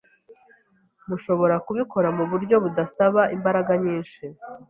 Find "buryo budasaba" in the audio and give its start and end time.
2.31-3.21